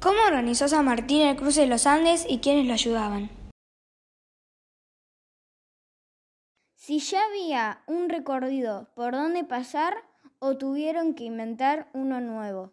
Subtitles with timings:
[0.00, 3.30] ¿Cómo organizó San Martín el cruce de los Andes y quiénes lo ayudaban?
[6.76, 10.04] Si ya había un recorrido por donde pasar
[10.38, 12.72] o tuvieron que inventar uno nuevo.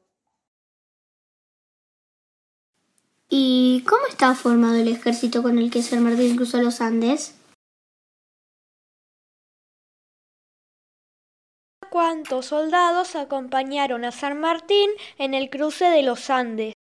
[3.27, 7.35] ¿Y cómo está formado el ejército con el que San Martín cruzó los Andes?
[11.89, 16.74] ¿Cuántos soldados acompañaron a San Martín en el cruce de los Andes?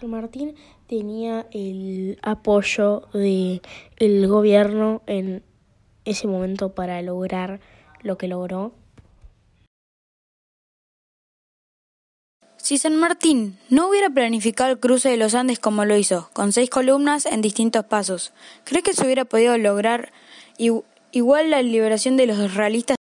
[0.00, 0.54] San Martín
[0.86, 3.62] tenía el apoyo del
[3.96, 5.42] el gobierno en
[6.04, 7.58] ese momento para lograr
[8.02, 8.74] lo que logró.
[12.58, 16.52] Si San Martín no hubiera planificado el cruce de los Andes como lo hizo, con
[16.52, 18.32] seis columnas en distintos pasos,
[18.64, 20.12] ¿cree que se hubiera podido lograr
[21.10, 22.97] igual la liberación de los realistas?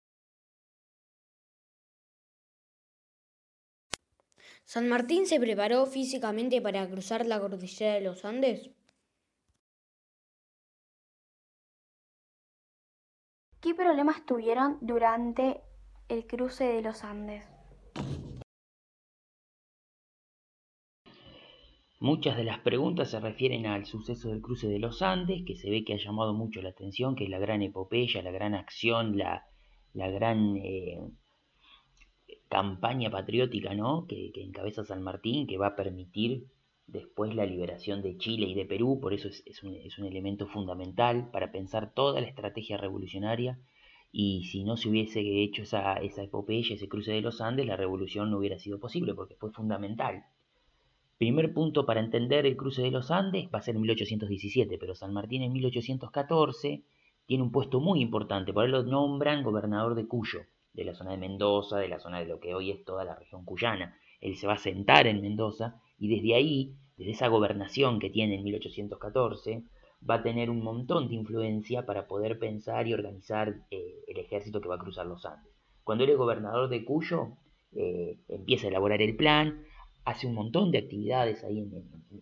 [4.66, 8.72] ¿San Martín se preparó físicamente para cruzar la cordillera de los Andes?
[13.62, 15.62] ¿Qué problemas tuvieron durante
[16.10, 17.48] el cruce de los Andes?
[22.00, 25.70] Muchas de las preguntas se refieren al suceso del cruce de los Andes, que se
[25.70, 29.16] ve que ha llamado mucho la atención, que es la gran epopeya, la gran acción,
[29.16, 29.46] la,
[29.94, 31.00] la gran eh,
[32.50, 34.06] campaña patriótica ¿no?
[34.08, 36.46] que, encabeza San Martín, que va a permitir
[36.88, 41.52] después la liberación de Chile y de Perú, por eso es, un, elemento fundamental para
[41.52, 43.60] pensar toda la estrategia revolucionaria,
[44.12, 47.76] y si no se hubiese hecho esa, esa epopeya, ese cruce de los Andes, la
[47.76, 50.24] revolución no hubiera sido posible, porque fue fundamental.
[51.18, 54.96] Primer punto para entender el cruce de los Andes va a ser en 1817, pero
[54.96, 56.84] San Martín en 1814
[57.26, 60.46] tiene un puesto muy importante, por él lo nombran gobernador de Cuyo
[60.76, 63.16] de la zona de Mendoza, de la zona de lo que hoy es toda la
[63.16, 63.98] región cuyana.
[64.22, 68.36] Él se va a sentar en Mendoza y desde ahí, desde esa gobernación que tiene
[68.36, 69.64] en 1814,
[70.08, 74.62] va a tener un montón de influencia para poder pensar y organizar eh, el ejército
[74.62, 75.54] que va a cruzar los Andes.
[75.84, 77.38] Cuando él es gobernador de Cuyo,
[77.74, 79.64] eh, empieza a elaborar el plan,
[80.04, 81.74] hace un montón de actividades ahí en,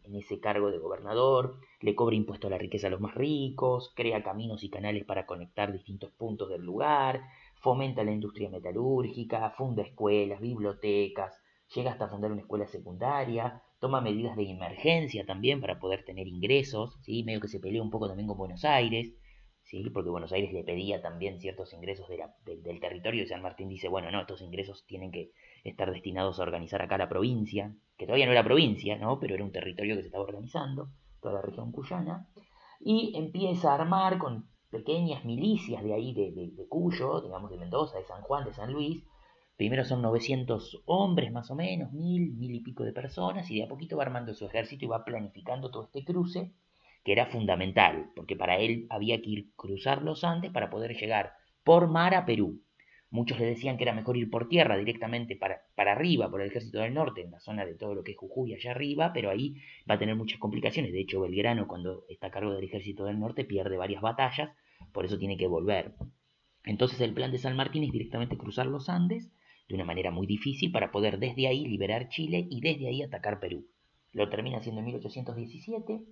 [0.03, 3.92] en, ese cargo de gobernador, le cobra impuesto a la riqueza a los más ricos,
[3.96, 7.22] crea caminos y canales para conectar distintos puntos del lugar,
[7.63, 11.41] fomenta la industria metalúrgica, funda escuelas, bibliotecas,
[11.74, 17.00] llega hasta fundar una escuela secundaria, toma medidas de emergencia también para poder tener ingresos,
[17.03, 17.24] ¿sí?
[17.24, 19.13] medio que se pelea un poco también con Buenos Aires,
[19.62, 19.90] ¿sí?
[19.91, 24.12] porque Buenos Aires le pedía también ciertos ingresos del territorio y San Martín dice, bueno,
[24.12, 25.31] no, estos ingresos tienen que
[25.63, 29.22] estar destinados a organizar acá la provincia, que todavía no era provincia, ¿no?
[29.22, 30.90] pero era un territorio que se estaba organizando,
[31.22, 32.28] toda la región cuyana,
[32.81, 38.06] y empieza a armar con pequeñas milicias de ahí, de, Cuyo, digamos de Mendoza, de
[38.06, 39.03] San Juan, de San Luis.
[39.56, 43.63] Primero son 900 hombres más o menos, mil, mil y pico de personas, y de
[43.66, 46.51] a poquito va armando su ejército y va planificando todo este cruce,
[47.03, 51.33] que era fundamental, porque para él había que ir cruzar los Andes para poder llegar
[51.63, 52.63] por mar a Perú.
[53.12, 56.47] Muchos le decían que era mejor ir por tierra directamente para, para arriba, por el
[56.47, 59.29] ejército del norte, en la zona de todo lo que es Jujuy, allá arriba, pero
[59.29, 59.56] ahí
[59.88, 60.91] va a tener muchas complicaciones.
[60.91, 64.50] De hecho, Belgrano, cuando está a cargo del ejército del norte, pierde varias batallas
[64.94, 65.96] por eso tiene que volver.
[66.64, 69.31] Entonces el plan de San Martín es directamente cruzar los Andes
[69.68, 73.40] de una manera muy difícil para poder desde ahí liberar Chile y desde ahí atacar
[73.40, 73.68] Perú.
[74.12, 76.04] Lo termina haciendo en 1817,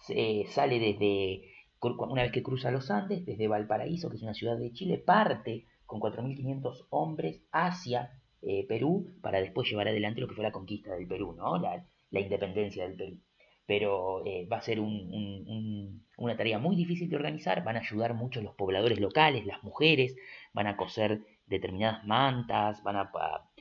[0.00, 1.42] se sale desde,
[1.80, 5.66] una vez que cruza los Andes, desde Valparaíso, que es una ciudad de Chile, parte
[5.84, 8.10] con 4.500 hombres hacia
[8.42, 11.58] eh, Perú para después llevar adelante lo que fue la conquista del Perú, ¿no?
[11.58, 13.18] la, la independencia del Perú
[13.68, 18.40] pero eh, va a ser una tarea muy difícil de organizar, van a ayudar mucho
[18.40, 20.16] los pobladores locales, las mujeres,
[20.54, 23.12] van a coser determinadas mantas, van a,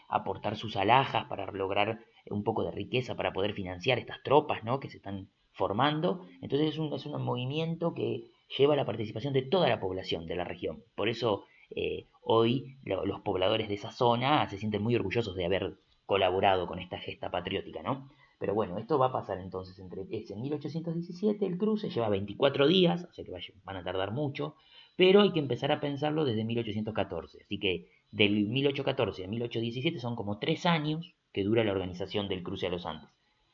[0.07, 4.79] aportar sus alhajas para lograr un poco de riqueza para poder financiar estas tropas ¿no?
[4.79, 6.25] que se están formando.
[6.41, 10.25] Entonces es un, es un movimiento que lleva a la participación de toda la población
[10.25, 10.85] de la región.
[10.95, 11.43] Por eso
[11.75, 15.73] eh, hoy los pobladores de esa zona se sienten muy orgullosos de haber
[16.05, 18.09] colaborado con esta gesta patriótica, ¿no?
[18.39, 22.67] Pero bueno, esto va a pasar entonces entre es en 1817 el cruce, lleva 24
[22.67, 23.31] días, o sea que
[23.63, 24.55] van a tardar mucho,
[24.95, 27.39] pero hay que empezar a pensarlo desde 1814.
[27.43, 32.43] Así que del 1814 a 1817 son como tres años que dura la organización del
[32.43, 33.09] cruce a los Andes.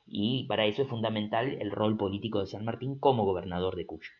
[0.05, 4.11] Y para eso es fundamental el rol político de San Martín como gobernador de Cuyo.